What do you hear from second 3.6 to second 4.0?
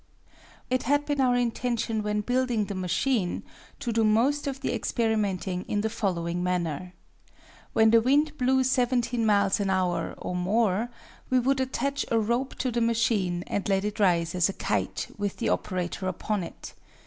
to